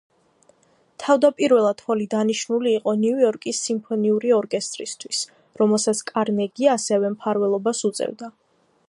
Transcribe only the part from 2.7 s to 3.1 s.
იყო